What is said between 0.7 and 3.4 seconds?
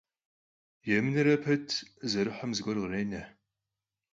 Yêmınere pet zerıhem zıguer khrêne.